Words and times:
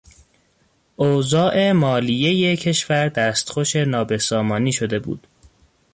اوضاع 0.95 1.71
مالیهی 1.71 2.57
کشور 2.57 3.09
دستخوش 3.09 3.75
نابسامانی 3.75 4.71
شده 4.73 4.99
بود. 4.99 5.27